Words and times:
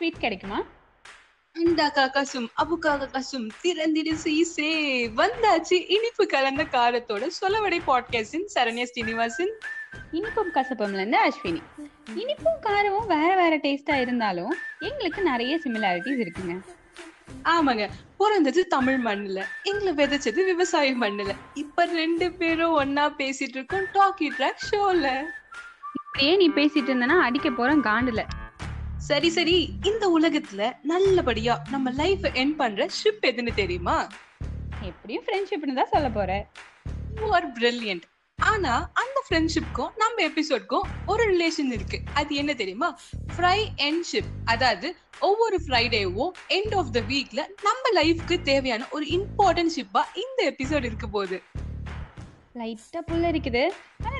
Sweet 0.00 0.20
கிடைக்குமா? 0.20 0.62
அண்டாக்கா 1.58 2.08
கசும் 2.10 2.46
அபுக்காக 2.56 3.08
கசும் 3.12 3.48
திறந்திடு 3.62 4.14
சீசே. 4.24 4.70
வந்தாச்சு 5.16 5.90
இனிப்பு 5.90 6.26
கலந்த 6.26 6.64
காரத்தோட 6.64 7.26
சொலவடை 7.40 7.80
பாட்காஸ்டின் 7.86 8.46
சரண்யா 8.54 8.82
ஸ்ரீனிவாசன். 8.82 9.52
இனிப்பும் 10.12 10.50
கசப்பும்ல 10.54 10.92
இருந்து 10.92 11.18
அஸ்வினி. 11.28 11.62
இனிப்பும் 12.14 12.58
காரமும் 12.62 13.06
வேற 13.06 13.34
வேற 13.36 13.58
டேஸ்டா 13.58 14.00
இருந்தாலும் 14.00 14.54
எங்களுக்கு 14.78 15.22
நிறைய 15.22 15.60
சிமிலாரிட்டிஸ் 15.64 16.26
இருக்குங்க. 16.26 16.60
ஆமாங்க 17.44 17.88
பிறந்தது 18.18 18.66
தமிழ் 18.66 19.00
மண்ணுல 19.04 19.44
எங்களை 19.62 19.92
விதைச்சது 19.92 20.44
விவசாய 20.44 20.96
மண்ணுல. 20.96 21.34
இப்ப 21.54 21.84
ரெண்டு 21.84 22.32
பேரும் 22.32 22.80
ஒன்னா 22.80 23.14
பேசிட்டு 23.18 23.58
இருக்கோம் 23.58 23.86
டாக்கி 23.94 24.30
ட்ராக் 24.38 24.66
ஷோல. 24.70 25.22
இப்படியே 26.06 26.36
நீ 26.36 26.48
பேசிட்டு 26.48 26.90
இருந்தனா 26.90 27.20
அடிக்க 27.20 27.50
போறேன் 27.50 27.82
காண்டுல. 27.82 28.24
சரி 29.00 29.28
சரி. 29.30 29.56
இந்த 29.86 30.04
உலகத்துல 30.08 30.62
நல்லபடியா 30.82 31.54
நம்ம 31.70 31.90
லைஃப் 31.90 32.24
என் 32.34 32.56
பண்ற 32.56 32.86
ஷிப் 32.98 33.24
எதுன்னு 33.26 33.54
தெரியுமா? 33.54 33.96
எப்படியும் 34.80 35.24
ஃப்ரெண்ட்ஷிப்னு 35.24 35.74
தான் 35.74 35.92
சொல்ல 35.92 36.08
போற 36.10 36.30
யூ 37.20 37.28
ஆர் 37.30 37.52
பிரில்லியன்ட் 37.52 38.04
ஆனா 38.38 38.74
அந்த 38.92 39.18
ஃப்ரெண்ட்ஷிப்க்கும் 39.26 39.90
நம்ம 39.96 40.22
எபிசோட்க்கும் 40.22 40.86
ஒரு 41.06 41.22
ரிலேஷன் 41.24 41.72
இருக்கு. 41.72 41.98
அது 42.14 42.34
என்ன 42.34 42.52
தெரியுமா? 42.54 42.88
ஃப்ரை 43.36 43.58
எண்ட் 43.88 44.06
ஷிப் 44.12 44.30
அதாவது 44.44 44.88
ஒவ்வொரு 45.20 45.56
ஃப்ரைடேவும் 45.66 46.32
எண்ட் 46.48 46.74
ஆஃப் 46.74 46.92
த 46.92 47.00
வீக்ல 47.00 47.40
நம்ம 47.62 48.02
லைஃப்க்கு 48.02 48.42
தேவையான 48.42 48.86
ஒரு 48.90 49.04
இம்பார்ட்டன்ட் 49.18 49.74
ஷிப்பா 49.76 50.04
இந்த 50.16 50.52
எபிசோட் 50.52 50.84
இருக்க 50.84 51.06
போகுது. 51.06 51.38
லைட்டா 52.54 53.00
புல்ல 53.10 53.26
இருக்குது 53.32 53.64
ஆனா 54.04 54.18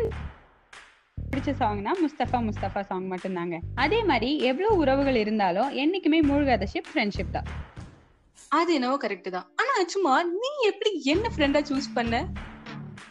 பிடிச்ச 1.40 1.52
சாங்னா 1.60 1.92
முஸ்தபா 2.04 2.38
முஸ்தபா 2.46 2.80
சாங் 2.80 3.06
மட்டும்தாங்க. 3.10 3.58
அதே 3.74 4.04
மாதிரி 4.04 4.38
எவ்வளவு 4.38 4.76
உறவுகள் 4.76 5.16
இருந்தாலும் 5.16 5.70
என்னைக்குமே 5.82 6.18
மூழ்காத 6.30 6.66
ஷிப் 6.72 6.90
ஃப்ரெண்ட்ஷிப் 6.90 7.30
தான். 7.30 7.46
அது 8.48 8.74
என்னவோ 8.74 8.96
கரெக்ட் 9.04 9.28
தான். 9.28 9.46
ஆனா 9.56 9.74
சும்மா 9.86 10.22
நீ 10.22 10.50
எப்படி 10.62 11.02
என்ன 11.04 11.30
ஃப்ரெண்டா 11.36 11.60
சூஸ் 11.70 11.88
பண்ண? 11.94 12.26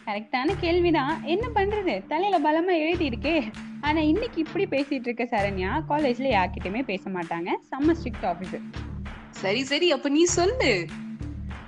கரெக்டான 0.06 0.54
கேள்விதான். 0.60 1.24
என்ன 1.24 1.46
பண்றது? 1.54 2.06
தலையில 2.06 2.38
பலமா 2.46 2.76
எழுதி 2.84 3.08
இருக்கே. 3.08 3.52
ஆனா 3.80 4.00
இன்னைக்கு 4.00 4.40
இப்படி 4.40 4.66
பேசிட்டு 4.76 5.08
இருக்க 5.10 5.24
சரண்யா 5.24 5.72
காலேஜ்ல 5.88 6.30
யார்கிட்டயுமே 6.36 6.82
பேச 6.82 7.10
மாட்டாங்க. 7.10 7.50
செம்ம 7.70 7.96
ஸ்ட்ரிக்ட் 7.98 8.28
ஆஃபீஸர் 8.32 8.66
சரி 9.30 9.64
சரி. 9.64 9.92
அப்ப 9.92 10.08
நீ 10.08 10.24
சொல்லு. 10.24 10.86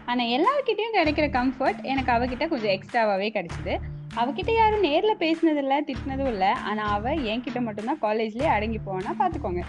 ஆனா 0.05 0.25
எல்லார்கிட்டயும் 0.37 0.97
கிடைக்கிற 0.99 1.27
கம்ஃபர்ட் 1.39 1.83
எனக்கு 1.83 2.13
அவகிட்ட 2.13 2.49
கொஞ்சம் 2.49 2.75
எக்ஸ்ட்ராவாவே 2.77 3.29
கிடைச்சது. 3.39 3.75
அவகிட்ட 4.17 4.55
யாரும் 4.55 4.85
நேர்ல 4.85 5.13
பேசினது 5.19 5.57
இல்ல 5.57 5.81
திட்டினதும் 5.81 6.27
இல்ல. 6.27 6.53
ஆனா 6.53 6.93
அவ 6.93 7.11
என்கிட்ட 7.11 7.61
மட்டும்தான் 7.61 8.03
காலேஜ்லயே 8.03 8.43
அடங்கி 8.43 8.79
போனா 8.79 9.15
பாத்துக்கோங்க. 9.19 9.63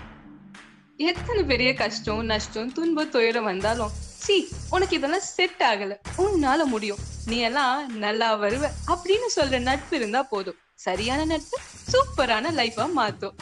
எத்தனை 0.98 1.44
பெரிய 1.44 1.74
கஷ்டம் 1.74 2.26
நஷ்டம் 2.26 2.72
துன்பம் 2.72 3.10
துயரம் 3.10 3.44
வந்தாலும் 3.44 3.90
சி 3.94 4.48
உனக்கு 4.70 4.96
இதெல்லாம் 4.96 5.20
செட் 5.20 5.64
ஆகல. 5.66 5.96
உன்னால 6.18 6.66
முடியும். 6.66 6.98
நீ 7.26 7.38
எல்லாம் 7.38 7.98
நல்லா 7.98 8.40
வருவ 8.40 8.70
அப்படின்னு 8.88 9.28
சொல்ற 9.36 9.62
நட்பு 9.62 9.96
இருந்தா 9.96 10.24
போதும். 10.24 10.56
சரியான 10.74 11.26
நட்பு 11.26 11.58
சூப்பரான 11.92 12.52
லைஃபா 12.52 12.88
மாத்தும். 12.98 13.36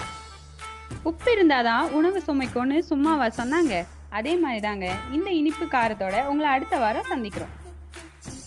உப்பு 1.04 1.36
இருந்தாதான் 1.36 1.90
உணவு 1.90 2.22
சுமைக்கும்னு 2.28 2.80
சும்மாவா 2.80 3.28
சொன்னாங்க. 3.38 3.86
அதே 4.10 4.36
மாதிரிதாங்க 4.36 4.92
இந்த 5.12 5.32
இனிப்பு 5.32 5.66
காரத்தோட 5.66 6.26
உங்களை 6.26 6.52
அடுத்த 6.52 6.78
வாரம் 6.78 7.10
சந்திக்கிறோம். 7.10 7.56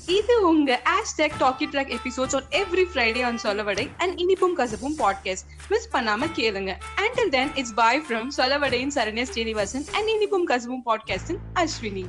இது 0.06 0.48
உங்க 0.48 0.82
hashtag 0.84 1.30
talkie 1.40 1.68
track 1.72 1.96
episodes 1.96 2.34
on 2.34 2.44
every 2.50 2.84
Friday 2.94 3.24
on 3.24 3.38
Solavadai 3.42 3.88
and 3.98 4.20
இனிப்பும் 4.20 4.56
கசப்பும் 4.56 4.96
பாட்காஸ்ட் 4.98 5.46
மிஸ் 5.68 5.88
பண்ணாம 5.92 6.28
கேளுங்க. 6.36 6.72
And 6.96 7.30
then 7.30 7.54
it's 7.54 7.74
bye 7.74 8.04
from 8.08 8.28
சொலவடையின் 8.36 8.90
Saranya 8.94 9.22
Srinivasan 9.22 9.86
and 9.92 10.08
இனிப்பும் 10.08 10.44
கசப்பும் 10.48 10.82
பாட்காஸ்டின் 10.86 11.38
அஸ்வினி. 11.54 12.04